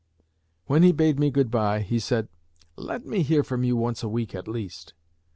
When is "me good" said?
1.19-1.51